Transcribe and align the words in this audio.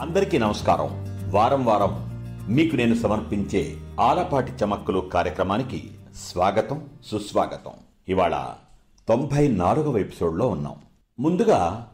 అందరికీ 0.00 0.38
నమస్కారం. 0.38 1.06
వారం 1.30 1.64
వారం 1.64 2.10
మీకు 2.48 2.76
నేను 2.76 2.94
సమర్పించే 2.94 3.76
ఆలపాటి 4.00 4.52
చమక్కులు 4.64 5.00
కార్యక్రమానికి 5.00 5.90
స్వాగతం 6.14 6.84
సుస్వాగతం. 7.06 7.70
ఇవాళ 8.08 8.46
తొంభై 9.08 9.48
నాలుగవ 9.48 9.98
ఎపిసోడ్లో 9.98 10.48
ఉన్నాం. 10.48 10.74
ముందుగా 11.20 11.88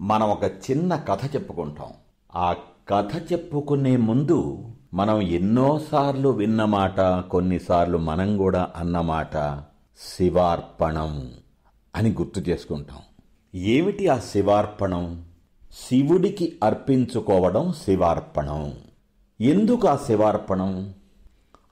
మనం 0.00 0.30
ఒక 0.30 0.44
చిన్న 0.44 0.96
కథ 0.96 1.34
చెప్పుకుంటాం. 1.34 1.92
ఆ 2.36 2.54
కథ 2.88 3.32
చెప్పుకునే 3.32 3.96
ముందు 3.96 4.58
మనం 4.94 5.20
ఎన్నోసార్లు 5.20 6.28
విన్నమాట 6.28 7.00
కొన్నిసార్లు 7.00 7.98
మనం 7.98 8.36
కూడా 8.36 8.70
అన్నమాట 8.76 9.62
శివార్పణం 9.98 11.30
అని 11.96 12.10
గుర్తు 12.10 12.40
చేసుకుంటాం. 12.40 12.98
ఏమిటి 13.54 14.08
ఆ 14.08 14.18
శివార్పణం? 14.18 15.29
శివుడికి 15.72 16.58
అర్పించుకోవడం 16.64 17.72
శివార్పణం. 17.72 18.72
ఎందుకు 19.40 19.88
ఆ 19.88 19.96
శివార్పణం? 19.96 20.94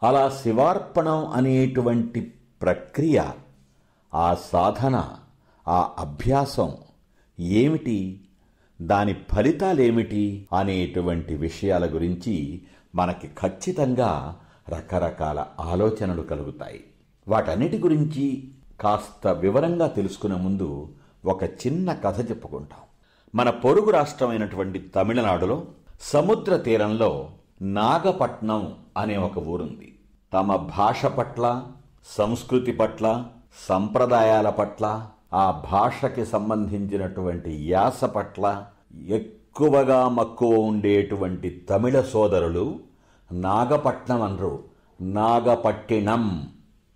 అలా 0.02 0.28
శివార్పణం 0.28 1.26
అనేటువంటి 1.26 2.20
ప్రక్రియ 2.62 3.22
ఆ 4.14 4.34
సాధన 4.34 5.10
ఆ 5.68 5.94
అభ్యాసం 5.98 6.74
ఏమిటి? 7.40 8.20
దాని 8.82 9.12
ఫలితాలేమిటి? 9.12 10.48
అనేటువంటి 10.58 11.34
విషయాల 11.34 11.94
గురించి 11.94 12.62
మనకి 12.94 13.28
ఖచ్చితంగా 13.28 14.40
రకరకాల 14.68 15.46
ఆలోచనలు 15.60 16.22
కలుగుతాయి. 16.22 16.84
వాటన్నిటి 17.28 17.78
గురించి 17.78 18.48
కాస్త 18.80 19.26
వివరంగా 19.26 19.86
తెలుసుకునే 19.86 20.34
ముందు 20.34 20.88
ఒక 21.24 21.44
చిన్న 21.44 21.92
కథ 21.92 22.30
చెప్పుకుంటాం. 22.30 22.87
మన 23.34 23.50
పొరుగు 23.50 23.90
రాష్ట్రమైనటువంటి 23.90 24.78
తమిళనాడులో 24.78 25.64
సముద్ర 26.00 26.56
తీరంలో 26.56 27.30
నాగపట్నం 27.62 28.74
అనే 28.96 29.16
ఒక 29.16 29.38
ఊరుంది. 29.38 29.94
తమ 30.32 30.56
భాష 30.56 31.06
పట్ల 31.06 31.62
సంస్కృతి 32.06 32.72
పట్ల 32.72 33.24
సంప్రదాయాల 33.68 34.50
పట్ల 34.50 35.06
ఆ 35.34 35.62
భాషకి 35.72 36.26
సంబంధించినటువంటి 36.26 37.68
యాస 37.68 38.04
పట్ల 38.04 38.64
ఎక్కువగా 39.08 40.08
మక్కువ 40.08 40.54
ఉండేటువంటి 40.54 41.66
తమిళ 41.70 42.00
సోదరులు 42.00 42.80
నాగపట్నం 43.32 44.22
అనరు 44.22 44.64
నాగపట్టినం 45.00 46.48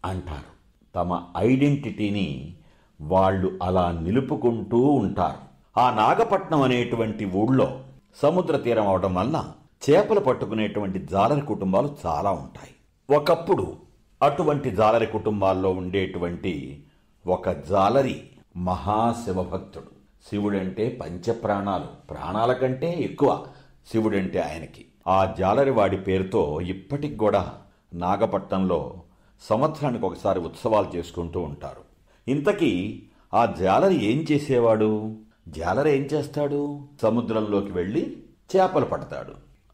అంటారు. 0.05 0.53
తమ 0.95 1.23
ఐడెంటిటీని 1.37 2.57
వాళ్ళు 3.01 3.59
అలా 3.63 3.93
నిలుపుకుంటూ 3.93 4.79
ఉంటారు. 4.79 5.52
ఆ 5.79 5.95
నాగపట్నం 5.95 6.63
అనేటువంటి 6.63 7.25
ఊళ్ళో 7.25 7.81
సముద్ర 8.23 8.57
తీరం 8.57 8.89
అవడం 8.89 9.15
వల్ల 9.15 9.53
చేపలు 9.91 10.21
పట్టుకునేటువంటి 10.21 10.99
జాలరి 10.99 11.41
కుటుంబాలు 11.41 11.97
చాలా 12.07 12.31
ఉంటాయి. 12.31 12.75
ఒకప్పుడు 13.17 13.77
అటువంటి 14.23 14.71
జాలరి 14.71 15.07
కుటుంబాల్లో 15.07 15.71
ఉండేటువంటి 15.71 16.85
ఒక 17.27 17.51
జాలరి 17.51 18.23
మహాశివభక్తుడు. 18.57 20.03
శివుడంటే 20.31 20.99
పంచప్రాణాలు. 21.01 21.85
ప్రాణాల 22.11 22.53
కంటే 22.53 22.97
ఎక్కువ 22.99 23.47
శివుడంటే 23.93 24.39
ఆయనకి. 24.39 24.85
ఆ 25.09 25.35
జాలరి 25.39 25.71
వాడి 25.71 25.97
పేరుతో 25.97 26.61
ఇప్పటికి 26.61 27.17
కూడా 27.17 27.53
నాగపట్నంలో 27.95 29.01
సంవత్సరానికి 29.41 30.07
ఒకసారి 30.07 30.41
ఉత్సవాలు 30.41 30.97
చేసుకుంటూ 30.97 31.41
ఉంటారు. 31.41 31.83
ఇంతకీ 32.31 33.03
ఆ 33.35 33.47
జాలరి 33.47 34.05
ఏం 34.05 34.27
చేసేవాడు? 34.33 35.17
జాలరి 35.49 35.97
ఏం 35.97 36.03
చేస్తాడు? 36.03 36.81
సముద్రంలోకి 37.03 37.73
వెళ్ళి 37.73 38.17
చేపలు 38.57 38.85
పడతాడు. 38.85 39.33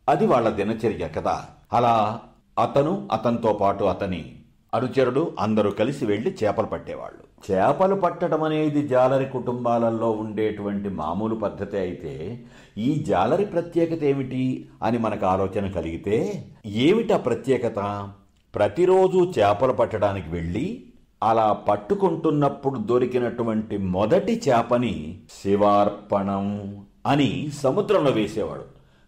అది 0.08 0.26
వాళ్ళ 0.26 0.48
దినచర్య 0.48 1.08
కదా. 1.08 1.44
అలా 1.72 2.20
అతను 2.62 3.08
అతనితో 3.12 3.52
పాటు 3.52 3.84
అతని 3.84 4.34
అనుచరుడు 4.74 5.36
అందరూ 5.40 5.70
కలిసి 5.70 6.06
వెళ్ళి 6.06 6.36
చేపలు 6.44 6.66
పట్టేవాళ్ళు. 6.66 7.52
చేపలు 7.52 7.94
పట్టడం 7.94 8.42
అనేది 8.42 8.88
జాలరి 8.88 9.24
కుటుంబాలలో 9.24 10.10
ఉండేటువంటి 10.10 10.88
మామూలు 10.88 11.34
పద్ధతి 11.34 11.78
అయితే 11.78 12.44
ఈ 12.78 13.04
జాలరి 13.08 13.44
ప్రత్యేకత 13.44 14.04
ఏమిటి 14.04 14.68
అని 14.82 14.98
మనకు 14.98 15.26
ఆలోచన 15.26 15.70
కలిగితే 15.70 16.44
ఏమిటి 16.66 17.12
ఆ 17.12 17.16
ప్రత్యేకత? 17.16 18.08
ప్రతిరోజు 18.54 19.32
చేపలు 19.38 19.72
పట్టడానికి 19.72 20.30
వెళ్ళి 20.30 20.87
అలా 21.22 21.52
పట్టుకుంటున్నప్పుడు 21.52 22.78
దొరికినటువంటి 22.78 23.78
మొదటి 23.78 24.42
చేపని 24.48 25.18
శివార్పణం 25.42 26.76
అని 27.06 27.50
సముద్రంలో 27.62 28.10
వేసేవాడు. 28.10 28.64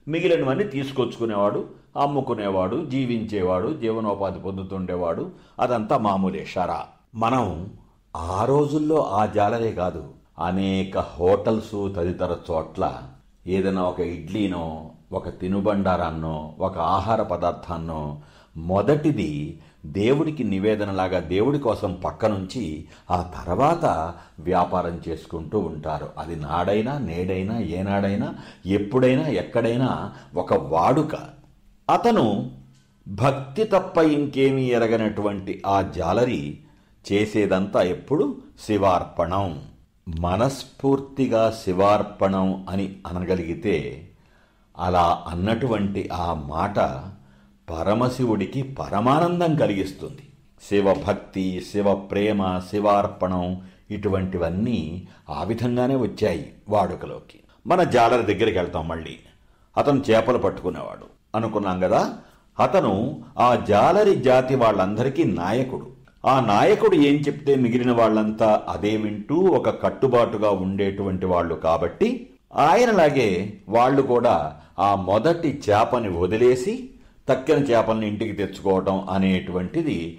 మిగిలినవన్నీ 0.08 0.64
తీసుకొచ్చుకునేవాడు 0.64 1.66
అమ్ముకునేవాడు 1.96 2.86
జీవించేవాడు 2.86 3.74
జీవనోపాధి 3.74 4.38
పొందుతుండేవాడు. 4.38 5.30
అదంతా 5.60 5.98
మామూలే 5.98 6.44
షరా. 6.44 6.86
మనం 7.14 7.70
ఆ 8.16 8.44
రోజుల్లో 8.44 9.02
ఆ 9.02 9.26
జాలరే 9.26 9.72
కాదు. 9.72 10.04
అనేక 10.38 10.98
హోటల్స్ 10.98 11.94
తదితర 11.96 12.36
చోట్ల 12.50 13.02
ఏదైనా 13.46 13.82
ఒక 13.82 14.00
ఇడ్లీనో 14.00 14.90
ఒక 15.12 15.28
తినుబండారాన్నో 15.28 16.54
ఒక 16.58 16.78
ఆహార 16.78 17.22
పదార్థాన్నో 17.22 18.18
మొదటిది 18.56 19.58
దేవుడికి 19.86 20.44
నివేదనలాగా 20.44 21.18
దేవుడి 21.18 21.58
కోసం 21.58 22.00
పక్కనుంచి 22.04 22.88
ఆ 23.10 23.30
తర్వాత 23.38 24.14
వ్యాపారం 24.38 25.00
చేసుకుంటూ 25.08 25.58
ఉంటారు. 25.58 26.10
అది 26.18 26.36
నాడైనా 26.36 26.98
నేడైనా 26.98 27.58
ఏనాడైనా 27.58 28.34
ఎప్పుడైనా 28.66 29.28
ఎక్కడైనా 29.28 30.12
ఒక 30.34 30.54
వాడుక. 30.54 31.14
అతను 31.90 32.50
భక్తి 33.08 33.64
తప్ప 33.64 33.98
ఇంకేమీ 33.98 34.62
ఎరగనటువంటి 34.62 35.62
ఆ 35.66 35.82
జాలరి 35.82 36.58
చేసేదంతా 37.12 37.82
ఎప్పుడు? 37.82 38.38
శివార్పణం. 38.66 39.62
మనస్ఫూర్తిగా 40.20 41.50
శివార్పణం 41.64 42.66
అని 42.70 42.96
అనగలిగితే 43.06 44.08
అలా 44.78 45.24
అన్నటువంటి 45.28 46.08
ఆ 46.12 46.34
మాట 46.34 46.78
పరమశివుడికి 47.70 48.62
పరమానందం 48.62 49.56
కలిగిస్తుంది. 49.56 50.22
శివభక్తి 50.68 51.62
శివ 51.72 51.94
ప్రేమ 51.94 52.60
శివార్పణం 52.70 53.62
ఇటువంటివన్నీ 53.90 55.08
ఆ 55.30 55.42
విధంగానే 55.42 55.96
వచ్చాయి 55.96 56.52
వాడుకలోకి. 56.68 57.40
మన 57.66 57.82
జాలరి 57.82 58.34
దగ్గరికి 58.34 58.58
వెళ్తాం 58.58 58.88
మళ్ళీ. 58.88 59.16
అతను 59.76 60.02
చేపలు 60.10 60.38
పట్టుకునేవాడు. 60.38 61.06
అనుకున్నాం 61.34 61.80
కదా 61.80 62.14
అతను 62.60 63.22
ఆ 63.38 63.54
జాలరి 63.54 64.14
జాతి 64.16 64.54
వాళ్ళందరికీ 64.54 65.24
నాయకుడు. 65.24 65.86
ఆ 66.26 66.40
నాయకుడు 66.40 66.94
ఏం 66.94 67.14
చెప్తే 67.14 67.54
మిగిలిన 67.54 67.92
వాళ్ళంతా 67.92 68.62
అదే 68.68 68.96
వింటూ 68.96 69.36
ఒక 69.36 69.82
కట్టుబాటుగా 69.82 70.50
ఉండేటువంటి 70.50 71.26
వాళ్ళు 71.26 71.54
కాబట్టి 71.54 72.26
ఆయనలాగే 72.56 73.52
వాళ్ళు 73.68 74.02
కూడా 74.02 74.56
ఆ 74.78 74.94
మొదటి 74.94 75.62
చేపని 75.70 76.18
వదిలేసి 76.18 76.90
తక్కిన 77.28 77.56
చేపల్ని 77.56 78.08
ఇంటికి 78.08 78.32
తెచ్చుకోవటం 78.32 79.06
అనేటువంటిది 79.10 80.18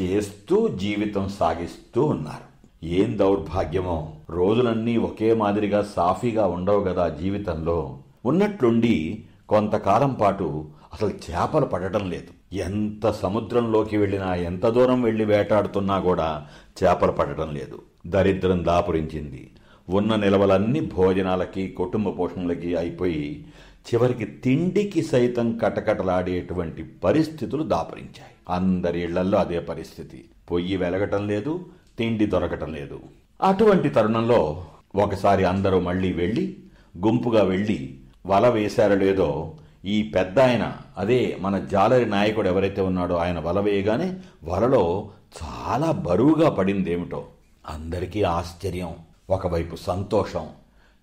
చేస్తూ 0.00 0.68
జీవితం 0.68 1.28
సాగిస్తూ 1.28 2.04
ఉన్నారు. 2.04 2.48
ఏం 2.86 3.18
దౌర్భాగ్యమో? 3.18 4.12
రోజులన్నీ 4.30 4.96
ఒకే 4.96 5.34
మాదిరిగా 5.34 5.82
సాఫీగా 5.96 6.46
ఉండవు 6.46 6.84
కదా 6.84 7.08
జీవితంలో. 7.08 7.98
ఉన్నట్లుండి 8.24 9.24
కొంతకాలం 9.48 10.14
పాటు 10.14 10.64
అసలు 10.92 11.08
చేపలు 11.08 11.66
పడటం 11.66 12.10
లేదు. 12.10 12.54
ఎంత 12.54 13.10
సముద్రంలోకి 13.10 13.96
వెళ్ళినా 13.96 14.34
ఎంత 14.34 14.66
దూరం 14.66 15.02
వెళ్ళి 15.02 15.24
వేటాడుతున్నా 15.24 15.98
కూడా 15.98 16.46
చేపలు 16.84 17.12
పడటం 17.12 17.54
లేదు. 17.54 17.82
దరిద్రం 18.06 18.64
దాపురించింది. 18.64 19.50
ఉన్న 19.90 20.16
నిలవలన్నీ 20.16 20.80
భోజనాలకి 20.80 21.68
కుటుంబ 21.68 22.18
పోషణలకి 22.18 22.76
అయిపోయి 22.76 23.44
చివరికి 23.88 24.24
తిండికి 24.24 25.02
సైతం 25.02 25.58
కటకటలాడేటువంటి 25.58 26.82
పరిస్థితులు 27.04 27.62
దాపరించాయి. 27.62 28.34
అందరి 28.48 29.02
ఇళ్ళల్లో 29.02 29.38
అదే 29.38 29.60
పరిస్థితి. 29.60 30.24
పొయ్యి 30.50 30.76
వెలగటం 30.76 31.28
లేదు 31.28 31.66
తిండి 31.98 32.26
దొరకటం 32.26 32.72
లేదు. 32.74 33.00
అటువంటి 33.42 33.88
తరుణంలో 33.88 34.66
ఒకసారి 34.94 35.44
అందరూ 35.44 35.80
మళ్ళీ 35.80 36.12
వెళ్ళి 36.12 36.56
గుంపుగా 36.98 37.42
వెళ్ళి 37.42 37.98
వల 38.26 38.48
వేశారో 38.48 38.94
లేదో 38.94 39.56
ఈ 39.84 40.02
పెద్ద 40.02 40.38
ఆయన 40.40 40.72
అదే 40.98 41.36
మన 41.40 41.58
జాలరి 41.58 42.06
నాయకుడు 42.06 42.48
ఎవరైతే 42.48 42.80
ఉన్నాడో 42.82 43.14
ఆయన 43.14 43.38
వల 43.38 43.60
వేయగానే 43.60 44.16
వలలో 44.44 45.10
చాలా 45.38 45.92
బరువుగా 45.92 46.50
పడిందేమిటో 46.50 47.26
అందరికీ 47.68 48.22
ఆశ్చర్యం 48.22 48.94
ఒకవైపు 49.30 49.76
సంతోషం 49.76 50.48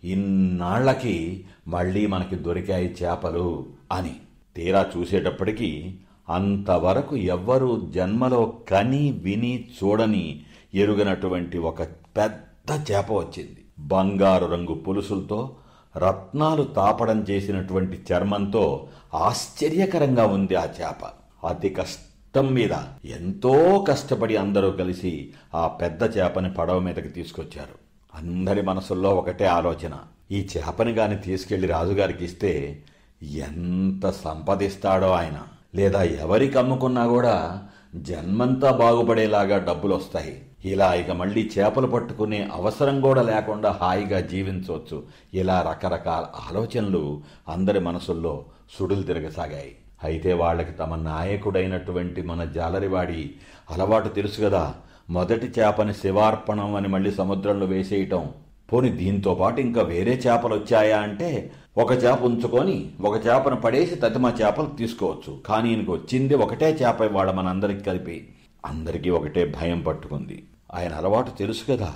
ఇన్నాళ్ళకి 0.05 1.45
మళ్ళీ 1.67 2.05
మనకి 2.05 2.35
దొరికాయి 2.35 2.95
చేపలు 3.03 3.65
అని 3.91 4.15
తీరా 4.55 4.91
చూసేటప్పటికీ 4.97 5.95
అంతవరకు 6.29 7.15
ఎవ్వరూ 7.15 7.87
జన్మలో 7.89 8.45
కని 8.69 9.11
విని 9.11 9.67
చూడని 9.83 10.45
ఎరుగనటువంటి 10.73 11.57
ఒక 11.57 11.83
పెద్ద 12.17 12.91
చేప 12.91 13.11
వచ్చింది. 13.11 13.57
బంగారు 13.79 14.45
రంగు 14.45 14.73
పులుసులతో 14.73 15.55
రత్నాలు 15.97 16.63
తాపడం 16.63 17.21
చేసినటువంటి 17.21 18.13
చర్మంతో 18.13 18.87
ఆశ్చర్యకరంగా 19.13 20.25
ఉంది 20.25 20.55
ఆ 20.55 20.65
చేప. 20.65 21.09
అతి 21.47 21.69
కష్టం 21.69 22.47
మీద 22.47 22.71
ఎంతో 23.05 23.85
కష్టపడి 23.87 24.35
అందరూ 24.35 24.71
కలిసి 24.71 25.33
ఆ 25.55 25.67
పెద్ద 25.67 26.17
చేపని 26.17 26.53
పడవ 26.53 26.79
మీదకి 26.79 27.09
తీసుకొచ్చారు. 27.09 27.84
అందరి 28.15 28.61
మనసుల్లో 28.61 29.15
ఒకటే 29.15 29.45
ఆలోచన. 29.45 29.93
ఈ 30.31 30.47
చేపని 30.57 30.91
గాని 30.91 31.17
తీసుకెళ్ళి 31.17 31.67
రాజుగారికి 31.67 32.25
ఇస్తే 32.25 32.83
ఎంత 33.23 34.09
సంపదిస్తాడో 34.09 35.11
ఆయన. 35.11 35.41
లేదా 35.75 36.03
ఎవరికి 36.03 36.57
అమ్ముకున్నా 36.57 37.07
కూడా 37.07 37.63
జన్మంతా 37.95 38.71
బాగుపడేలాగా 38.71 39.57
డబ్బులు 39.57 39.95
వస్తాయి 39.95 40.41
ఇలా 40.65 40.93
ఇక 40.93 41.11
మళ్ళీ 41.11 41.51
చేపలు 41.59 41.87
పట్టుకునే 41.87 42.49
అవసరం 42.53 43.01
కూడా 43.01 43.21
లేకుండా 43.21 43.71
హాయిగా 43.71 44.19
జీవించవచ్చు 44.19 45.03
ఇలా 45.33 45.61
రకరకాల 45.61 46.25
ఆలోచనలు 46.49 47.21
అందరి 47.49 47.79
మనసుల్లో 47.79 48.45
సుడులు 48.79 49.03
తిరగసాగాయి. 49.03 49.75
అయితే 50.03 50.33
వాళ్ళకి 50.33 50.71
తమ 50.71 50.95
నాయకుడైనటువంటి 50.95 52.21
మన 52.21 52.43
జాలరివాడి 52.43 53.31
అలవాటు 53.69 54.09
తెలుసు 54.09 54.41
కదా. 54.41 54.75
మొదటి 55.09 55.61
చేపని 55.61 55.93
శివార్పణం 55.93 56.75
అని 56.75 56.87
మళ్ళీ 56.87 57.11
సముద్రంలో 57.11 57.65
వేసేయటం. 57.65 58.29
పోని 58.73 58.89
దీంతో 58.89 59.35
పాటు 59.35 59.61
ఇంకా 59.61 59.81
వేరే 59.81 60.11
చేపలు 60.11 60.55
వచ్చాయా 60.55 60.99
అంటే 60.99 61.51
ఒక 61.77 61.91
చేప 61.91 62.23
ఉంచుకొని 62.23 62.91
ఒక 63.01 63.25
చేపను 63.27 63.55
పడేసి 63.55 63.95
తతిమ 63.95 64.33
చేపలు 64.41 64.77
తీసుకోవచ్చు. 64.77 65.37
కానీ 65.45 65.69
ఈయనకు 65.69 65.91
వచ్చింది 65.91 66.35
ఒకటే 66.35 66.71
చేప 66.71 67.01
ఇవాళ 67.01 67.31
మనందరికి 67.31 67.83
కలిపి. 67.83 68.29
అందరికీ 68.65 69.09
ఒకటే 69.09 69.53
భయం 69.61 69.81
పట్టుకుంది. 69.81 70.43
ఆయన 70.73 70.93
అలవాటు 70.93 71.31
తెలుసు 71.31 71.63
కదా 71.71 71.93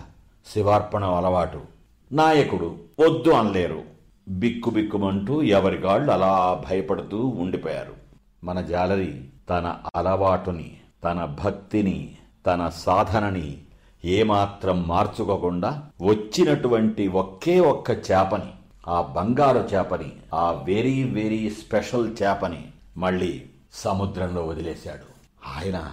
శివార్పణం 0.53 1.13
అలవాటు. 1.13 1.62
నాయకుడు 2.12 2.75
వద్దు 3.00 3.29
అనలేరు. 3.29 3.81
బిక్కు 4.29 4.69
బిక్కుమంటూ 4.69 5.41
ఎవరిగాళ్ళు 5.41 6.12
అలా 6.12 6.63
భయపడుతూ 6.69 7.25
ఉండిపోయారు. 7.25 7.94
మన 8.44 8.62
జాలరి 8.62 9.21
తన 9.50 9.75
అలవాటుని 9.95 10.71
తన 11.03 11.38
భక్తిని 11.45 12.15
తన 12.50 12.69
సాధనని 12.69 13.57
ఏమాత్రం 14.06 14.88
మార్చుకోకుండా 14.88 15.84
వచ్చినటువంటి 16.01 17.07
ఒకే 17.07 17.60
ఒక్క 17.60 17.92
చేపని 17.92 18.51
ఆ 18.88 19.01
బంగారు 19.01 19.69
చేపని 19.74 20.12
ఆ 20.34 20.51
వెరీ 20.51 21.04
వెరీ 21.04 21.50
స్పెషల్ 21.50 22.16
చేపని 22.24 22.62
మళ్ళీ 22.98 23.42
సముద్రంలో 23.74 24.46
వదిలేశాడు. 24.46 25.07
ఆయన 25.57 25.84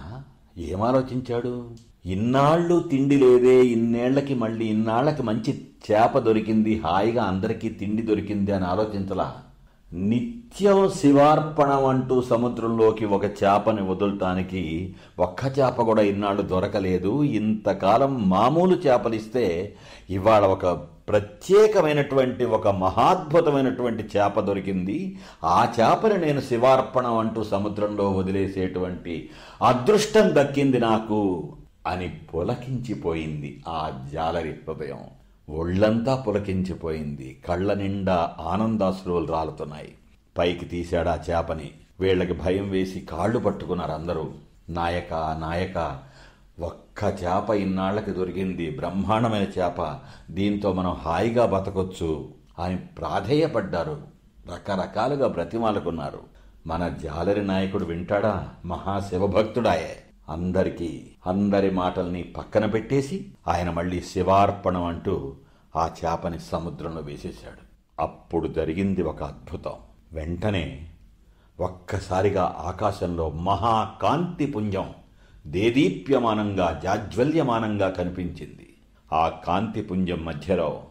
ఏమాలోచించాడు? 0.57 1.69
ఇన్నాళ్ళు 2.05 2.79
తిండి 2.79 3.17
లేదే 3.17 3.65
ఇన్నేళ్ళకి 3.65 4.33
మళ్ళీ 4.33 4.65
ఇన్నాళ్ళకి 4.65 5.23
మంచి 5.23 5.67
చేప 5.91 6.17
దొరికింది 6.17 6.79
హాయిగా 6.79 7.23
అందరికీ 7.23 7.69
తిండి 7.69 8.01
దొరికింది 8.01 8.51
అని 8.51 8.65
ఆలోచించలా? 8.65 9.43
నిత్యం 9.93 10.89
శివార్పణం 10.89 11.85
అంటూ 11.85 12.21
సముద్రంలోకి 12.21 13.05
ఒక 13.05 13.25
చేపని 13.25 13.81
వదులటానికి 13.81 14.95
ఒక్క 15.19 15.59
చేప 15.59 15.81
కూడా 15.81 16.01
ఇన్నాళ్ళు 16.01 16.41
దొరకలేదు. 16.41 17.23
ఇంతకాలం 17.23 18.29
మామూలు 18.29 18.75
చేపలిస్తే 18.75 19.75
ఇవాళ 20.09 20.45
ఒక 20.45 20.65
ప్రత్యేకమైనటువంటి 21.09 22.45
ఒక 22.45 22.67
మహాద్భుతమైనటువంటి 22.67 24.03
చేప 24.17 24.39
దొరికింది. 24.39 25.17
ఆ 25.43 25.73
చేపని 25.79 26.25
నేను 26.25 26.41
శివార్పణం 26.41 27.17
అంటూ 27.17 27.43
సముద్రంలో 27.43 28.11
వదిలేసేటువంటి 28.11 29.29
అదృష్టం 29.61 30.29
దక్కింది 30.33 30.79
నాకు 30.79 31.53
అని 31.87 32.09
పులకించిపోయింది 32.09 33.63
ఆ 33.67 34.05
జాలరి 34.13 34.49
హృదయం. 34.49 34.99
ఒళ్ళంతా 35.49 36.23
పులకించిపోయింది. 36.27 37.43
కళ్ళ 37.47 37.73
నిండా 37.73 38.35
ఆనందాశ్రువులు 38.39 39.27
రాలుతున్నాయి. 39.27 39.93
పైకి 40.37 40.65
తీశాడా 40.65 41.23
చేపని. 41.29 41.71
వీళ్ళకి 41.99 42.33
భయం 42.33 42.69
వేసి 42.69 42.99
కాళ్ళు 42.99 43.39
పట్టుకున్నారు 43.39 43.91
అందరూ. 43.91 44.31
నాయక 44.69 45.13
నాయక 45.13 45.99
ఒక్క 46.59 47.03
చేప 47.23 47.49
ఇన్నాళ్ళకి 47.49 48.11
దొరికింది. 48.11 48.69
బ్రహ్మాండమైన 48.69 49.43
చేప. 49.43 49.99
దీంతో 50.31 50.73
మనం 50.73 50.91
హాయిగా 50.91 51.45
బతకొచ్చు 51.45 52.29
అని 52.59 52.77
ప్రాధేయపడ్డారు. 52.77 54.01
రకరకాలుగా 54.53 55.27
బ్రతిమాలకున్నారు. 55.27 56.19
మన 56.67 56.87
జాలరి 56.87 57.47
నాయకుడు 57.47 57.85
వింటాడా? 57.85 58.49
మహాశివభక్తుడాయే. 58.65 60.03
అందరికీ 60.29 61.07
అందరి 61.27 61.71
మాటల్ని 61.71 62.23
పక్కన 62.23 62.65
పెట్టేసి 62.65 63.31
ఆయన 63.47 63.69
మళ్ళీ 63.69 64.01
శివార్పణం 64.01 64.85
అంటూ 64.85 65.35
ఆ 65.75 65.89
చేపని 66.05 66.39
సముద్రంలో 66.39 67.01
వేసేశాడు. 67.01 67.61
అప్పుడు 68.01 68.47
జరిగింది 68.47 69.01
ఒక 69.01 69.23
అద్భుతం. 69.23 69.71
వెంటనే 70.13 70.89
ఒక్కసారిగా 71.59 72.55
ఆకాశంలో 72.59 73.29
మహాకాంతి 73.29 74.45
పుంజం 74.45 74.93
దేదీప్యమానంగా 75.47 76.81
జాజ్వల్యమానంగా 76.83 77.89
కనిపించింది. 77.89 78.75
ఆ 79.13 79.29
కాంతి 79.29 79.81
పుంజం 79.81 80.25
మధ్యలో 80.25 80.83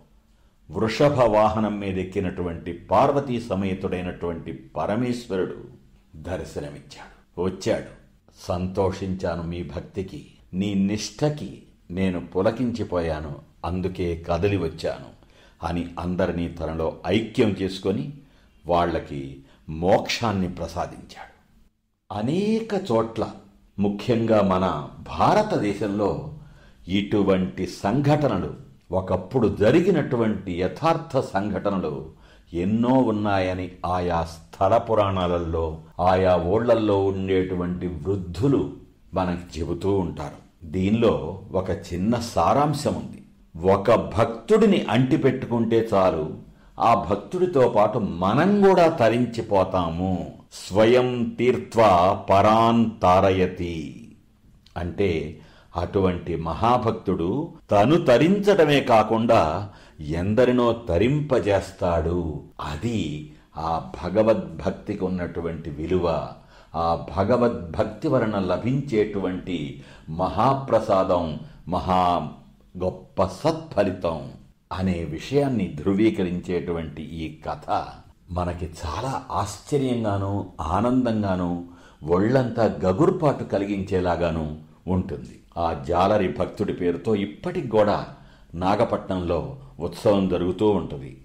వృషభ 0.71 1.21
వాహనం 1.23 1.81
మీదెక్కినటువంటి 1.81 2.73
పార్వతీ 2.73 3.41
సమేతుడైనటువంటి 3.41 4.53
పరమేశ్వరుడు 4.53 5.65
దర్శనమిచ్చాడు. 6.17 7.43
వచ్చాడు. 7.43 7.96
సంతోషించాను 8.41 9.43
మీ 9.43 9.63
భక్తికి. 9.63 10.27
నీ 10.55 10.75
నిష్ఠకి 10.75 11.63
నేను 11.91 12.27
పులకించిపోయాను. 12.27 13.37
అందుకే 13.65 14.25
కదిలి 14.29 14.57
వచ్చాను 14.57 15.17
అని 15.67 15.87
అందరినీ 15.99 16.49
తనలో 16.49 16.97
ఐక్యం 17.07 17.49
చేసుకొని 17.49 18.13
వాళ్ళకి 18.67 19.43
మోక్షాన్ని 19.69 20.49
ప్రసాదించాడు. 20.49 21.37
అనేక 22.19 22.93
చోట్ల 22.93 23.31
ముఖ్యంగా 23.79 24.43
మన 24.43 24.89
భారతదేశంలో 25.19 26.35
ఇటువంటి 26.89 27.67
సంఘటనలు 27.67 28.55
ఒకప్పుడు 28.93 29.57
జరిగినటువంటి 29.61 30.61
యథార్థ 30.61 31.19
సంఘటనలు 31.19 32.11
ఎన్నో 32.55 32.89
ఉన్నాయని 32.89 33.71
ఆయా 33.87 34.23
స్థల 34.23 34.77
పురాణాలలో 34.77 35.79
ఆయా 36.01 36.37
ఓళ్ళల్లో 36.37 37.05
ఉండేటువంటి 37.05 37.87
వృద్ధులు 37.87 38.73
మనకి 39.15 39.61
చెబుతూ 39.61 39.99
ఉంటారు. 39.99 40.67
దీనిలో 40.67 41.41
ఒక 41.53 41.71
చిన్న 41.71 42.15
సారాంశం 42.15 42.95
ఉంది 42.95 43.23
ఒక 43.69 43.95
భక్తుడిని 43.95 44.87
అంటిపెట్టుకుంటే 44.91 45.89
చాలు 45.95 46.35
ఆ 46.79 47.07
భక్తుడితో 47.11 47.69
పాటు 47.69 47.99
మనం 47.99 48.61
కూడా 48.61 48.89
తరించిపోతాము. 48.89 50.33
స్వయం 50.53 51.37
తీర్త్వా 51.39 52.13
పరాన్ 52.31 52.91
తారయతి. 53.03 54.09
అంటే 54.77 55.41
అటువంటి 55.77 56.37
మహాభక్తుడు 56.37 57.49
తను 57.71 58.05
తరించడమే 58.05 58.81
కాకుండా 58.81 59.71
ఎందరినో 60.01 60.73
తరింపజేస్తాడు. 60.73 62.43
అది 62.61 63.33
ఆ 63.57 63.91
భగవద్భక్తికి 64.05 65.05
ఉన్నటువంటి 65.05 65.71
విలువ. 65.71 66.29
ఆ 66.75 67.07
భగవద్భక్తి 67.17 68.09
వలన 68.09 68.39
లభించేటువంటి 68.39 69.83
మహాప్రసాదం 70.11 71.41
మహా 71.69 72.31
గొప్ప 72.79 73.25
సత్ఫలితం 73.25 74.31
అనే 74.73 75.05
విషయాన్ని 75.05 75.69
ధృవీకరించేటువంటి 75.69 77.03
ఈ 77.03 77.41
కథ 77.49 77.87
మనకి 78.31 78.67
చాలా 78.67 79.25
ఆశ్చర్యంగాను 79.31 80.53
ఆనందంగాను 80.61 81.69
ఒళ్ళంతా 82.05 82.79
గగుర్పాటు 82.85 83.45
కలిగించేలాగాను 83.45 84.59
ఉంటుంది. 84.87 85.41
ఆ 85.59 85.85
జాలరి 85.89 86.37
భక్తుడి 86.39 86.73
పేరుతో 86.73 87.15
ఇప్పటికి 87.15 87.69
కూడా 87.69 88.07
నాగపట్నంలో 88.57 89.57
ఉత్సవం 89.81 90.29
జరుగుతూ 90.29 90.69
ఉంటుంది. 90.69 91.23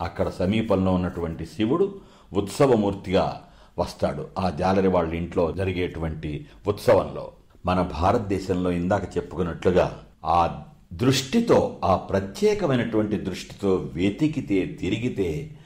అక్కడ 0.00 0.28
సమీపంలో 0.28 0.92
ఉన్నటువంటి 0.92 1.46
శివుడు 1.46 2.00
ఉత్సవమూర్తిగా 2.32 3.42
వస్తాడు 3.78 4.26
ఆ 4.38 4.50
జాలరి 4.50 4.88
వాళ్ళ 4.88 5.14
ఇంట్లో 5.14 5.52
జరిగేటువంటి 5.52 6.46
ఉత్సవంలో. 6.66 7.32
మన 7.66 7.82
భారతదేశంలో 7.82 8.70
ఇందాక 8.70 9.16
చెప్పుకున్నట్లుగా 9.16 10.00
ఆ 10.24 10.62
దృష్టితో 10.92 11.80
ఆ 11.84 11.96
ప్రత్యేకమైనటువంటి 11.96 13.16
దృష్టితో 13.16 13.90
వెతికితే 13.94 14.66
తిరిగితే 14.66 15.56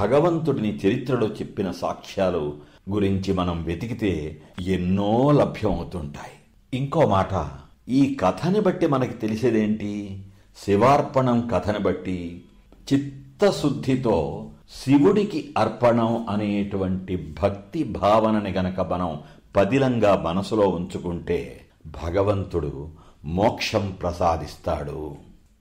భగవంతుడిని 0.00 0.76
చరిత్రలో 0.76 1.26
చెప్పిన 1.26 1.70
సాక్ష్యాలు 1.70 2.56
గురించి 2.90 3.32
మనం 3.32 3.62
వెతికితే 3.62 4.42
ఎన్నో 4.66 5.32
లభ్యం 5.32 5.72
అవుతుంటాయి 5.72 6.32
ఇంకో 6.74 7.08
మాట 7.08 7.48
ఈ 7.88 8.14
కథని 8.14 8.60
బట్టి 8.60 8.86
మనకి 8.86 9.14
తెలిసేదేంటి? 9.14 10.22
శివార్పణం 10.64 11.48
కథను 11.52 11.78
బట్టి 11.78 12.44
చిత్తశుద్ధితో 12.92 14.46
శివుడికి 14.70 15.54
అర్పణం 15.58 16.26
అనేటువంటి 16.28 17.34
భక్తి 17.42 17.84
భావనని 17.84 18.50
గనక 18.50 18.80
మనం 18.80 19.18
పదిలంగా 19.56 20.16
మనసులో 20.16 20.68
ఉంచుకుంటే 20.68 21.60
భగవంతుడు 21.86 22.88
మోక్షం 23.24 23.94
ప్రసాదిస్తాడు. 24.02 25.16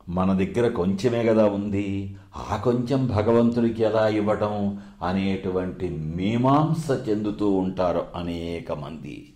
మన 0.09 0.33
దగ్గర 0.33 0.69
కొంచెమే 0.69 1.23
కదా 1.23 1.45
ఉంది. 1.45 2.15
ఆ 2.51 2.57
కొంచెం 2.57 3.07
భగవంతుడికి 3.07 3.83
ఎలా 3.83 4.07
ఇవ్వటం 4.07 4.79
అనేటువంటి 5.03 5.89
మీమాంస 5.89 7.09
చెందుతూ 7.09 7.51
ఉంటారు 7.51 8.05
అనేక 8.15 8.71
మంది. 8.71 9.33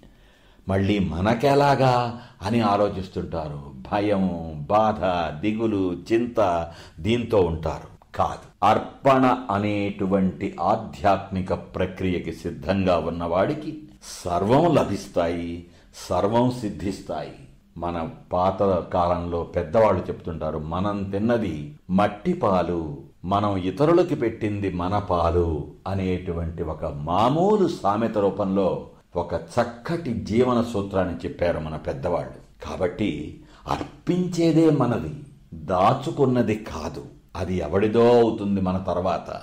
మళ్ళీ 0.70 1.00
మనకెలాగా 1.00 2.22
అని 2.42 2.62
ఆలోచిస్తుంటారు. 2.62 3.62
భయం 3.92 4.30
బాధ 4.70 5.00
దిగులు 5.40 5.98
చింత 6.14 6.72
దీంతో 7.00 7.42
ఉంటారు. 7.42 8.16
కాదు. 8.16 8.66
అర్పణ 8.66 9.38
అనేటువంటి 9.52 10.56
ఆధ్యాత్మిక 10.62 11.54
ప్రక్రియకి 11.54 12.32
సిద్ధంగా 12.34 12.98
ఉన్నవాడికి 12.98 13.84
సర్వం 14.26 14.76
లభిస్తాయి 14.76 15.66
సర్వం 16.10 16.52
సిద్ధిస్తాయి. 16.52 17.36
మన 17.78 18.10
పాత 18.34 18.64
కాలంలో 18.64 19.44
పెద్దవాళ్ళు 19.44 20.04
చెప్తుంటారు 20.04 20.60
మనం 20.60 21.04
తిన్నది 21.04 21.76
మట్టి 21.90 22.34
పాలు 22.34 22.98
మనం 23.26 23.58
ఇతరులకి 23.58 24.16
పెట్టింది 24.16 24.72
మన 24.72 25.00
పాలు 25.00 25.68
అనేటువంటి 25.88 26.64
ఒక 26.64 26.86
మామూలు 26.86 27.68
సామెత 27.68 28.18
రూపంలో 28.18 28.88
ఒక 29.16 29.34
చక్కటి 29.34 30.14
జీవన 30.14 30.66
సూత్రాన్ని 30.74 31.16
చెప్పారు 31.16 31.60
మన 31.60 31.76
పెద్దవాళ్ళు. 31.76 32.66
కాబట్టి 32.66 33.42
అర్పించేదే 33.68 34.70
మనది 34.70 35.16
దాచుకున్నది 35.54 36.56
కాదు. 36.56 37.06
అది 37.36 37.58
ఎవడిదో 37.58 38.20
అవుతుంది 38.20 38.62
మన 38.62 38.78
తర్వాత. 38.78 39.42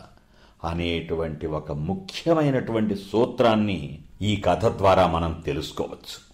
అనేటువంటి 0.65 1.47
ఒక 1.47 1.73
ముఖ్యమైనటువంటి 1.73 2.95
సూత్రాన్ని 2.95 3.99
ఈ 4.23 4.37
కథ 4.37 4.67
ద్వారా 4.67 5.07
మనం 5.07 5.43
తెలుసుకోవచ్చు. 5.47 6.27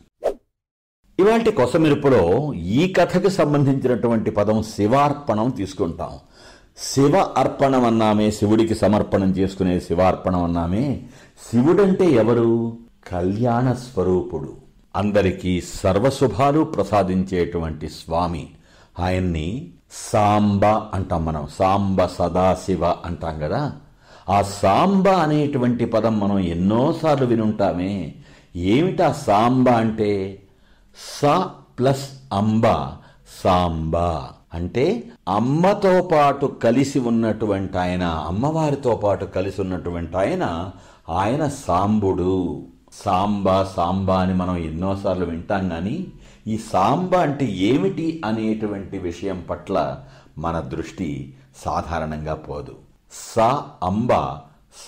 ఇవాటి 1.18 1.50
కొసమెరుపులో 1.50 2.54
ఈ 2.54 2.92
కథకు 2.92 3.28
సంబంధించినటువంటి 3.28 4.30
పదం 4.30 4.62
శివార్పణం 4.62 5.50
తీసుకుంటాం. 5.50 6.10
శివ 6.78 7.16
అర్పణం 7.16 7.84
అన్నామే 7.84 8.30
శివుడికి 8.30 8.74
సమర్పణం 8.74 9.30
చేసుకునే 9.30 9.80
శివార్పణం 9.80 10.44
అన్నామే 10.44 11.02
శివుడంటే 11.50 12.04
ఎవరు? 12.04 12.78
కళ్యాణ 13.06 13.72
స్వరూపుడు. 13.72 14.56
అందరికీ 14.96 15.60
సర్వశుభాలు 15.60 16.64
ప్రసాదించేటువంటి 16.64 17.88
స్వామి. 17.88 18.48
ఆయన్ని 18.98 19.70
సాంబ 19.92 20.64
అంటాం 20.64 21.24
మనం. 21.24 21.46
సాంబ 21.58 22.06
సదాశివ 22.06 22.84
అంటాం 22.84 23.38
కదా. 23.38 23.72
ఆ 24.28 24.42
సాంబ 24.42 25.08
అనేటువంటి 25.08 25.84
పదం 25.84 26.20
మనం 26.20 26.38
ఎన్నోసార్లు 26.38 27.26
వినుంటామే. 27.26 28.14
ఏమిటా 28.56 29.12
సాంబ 29.12 29.70
అంటే? 29.70 30.42
స 31.22 31.24
ప్లస్ 31.78 32.08
అంబ. 32.32 32.66
సాంబ 33.44 33.96
అంటే 34.54 35.10
అమ్మతో 35.28 36.08
పాటు 36.12 36.46
కలిసి 36.46 36.98
ఉన్నటువంటి 36.98 37.78
ఆయన 37.78 38.02
అమ్మవారితో 38.02 38.96
పాటు 38.96 39.24
కలిసి 39.24 39.60
ఉన్నటువంటి 39.60 40.16
ఆయన 40.16 40.70
ఆయన 41.10 41.48
సాంబుడు. 41.48 42.66
సాంబ 42.92 43.62
సాంబా 43.62 44.20
అని 44.20 44.34
మనం 44.34 44.56
ఎన్నోసార్లు 44.56 45.24
వింటాం 45.24 45.68
కానీ 45.68 46.06
ఈ 46.46 46.58
సాంబ 46.72 47.16
అంటే 47.16 47.46
ఏమిటి 47.46 48.22
అనేటువంటి 48.24 48.98
విషయం 48.98 49.44
పట్ల 49.50 49.98
మన 50.38 50.60
దృష్టి 50.60 51.34
సాధారణంగా 51.56 52.34
పోదు. 52.34 52.74
సా 53.12 53.64
అంబ 53.82 54.08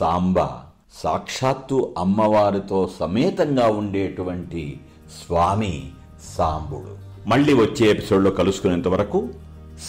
సాంబ 0.00 0.49
సాక్షాత్తు 0.94 1.94
అమ్మవారితో 1.99 2.90
సమేతంగా 3.00 3.66
ఉండేటువంటి 3.66 4.80
స్వామి 5.26 5.90
సాంబుడు. 6.38 6.99
మళ్ళీ 7.28 7.54
వచ్చే 7.54 7.90
ఎపిసోడ్లో 7.90 8.30
కలుసుకునేంత 8.30 8.88
వరకు 8.88 9.28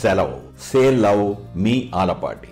సెలవు. 0.01 0.63
సే 0.71 0.91
లవ్ 0.91 1.35
మీ 1.57 1.91
ఆలపాటి. 1.95 2.47